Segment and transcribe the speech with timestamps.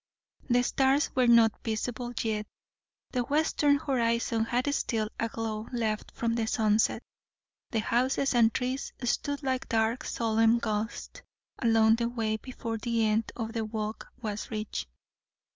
[0.49, 2.47] The stars were not visible yet;
[3.11, 7.03] the western horizon had still a glow left from the sunset;
[7.71, 11.21] and houses and trees stood like dark solemn ghosts
[11.59, 14.87] along the way before the end of the walk was reached.